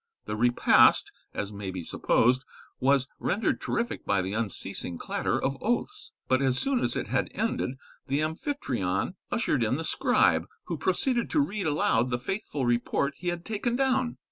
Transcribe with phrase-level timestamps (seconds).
[0.25, 2.43] The repast, as may be supposed,
[2.79, 7.29] was rendered terrific by the unceasing clatter of oaths, but as soon as it had
[7.35, 7.77] ended,
[8.07, 13.27] the Amphytrion ushered in the scribe, who proceeded to read aloud the faithful report he
[13.27, 14.17] had taken down.